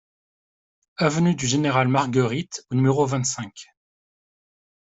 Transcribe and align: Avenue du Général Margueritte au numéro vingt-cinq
Avenue 0.97 1.35
du 1.35 1.45
Général 1.45 1.87
Margueritte 1.87 2.65
au 2.71 2.75
numéro 2.75 3.05
vingt-cinq 3.05 3.67